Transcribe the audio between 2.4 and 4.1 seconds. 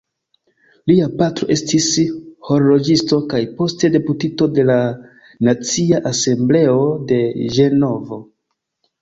horloĝisto kaj poste